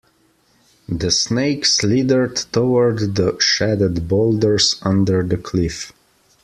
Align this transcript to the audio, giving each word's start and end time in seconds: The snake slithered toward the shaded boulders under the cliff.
The 0.89 1.11
snake 1.11 1.63
slithered 1.63 2.35
toward 2.51 3.13
the 3.13 3.37
shaded 3.39 4.07
boulders 4.07 4.79
under 4.81 5.21
the 5.21 5.37
cliff. 5.37 5.93